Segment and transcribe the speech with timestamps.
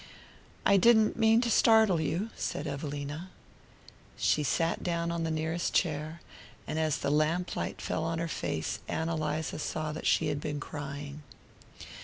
[0.65, 3.29] "I didn't mean to startle you," said Evelina.
[4.17, 6.21] She sat down on the nearest chair,
[6.65, 10.41] and as the lamp light fell on her face Ann Eliza saw that she had
[10.41, 11.21] been crying.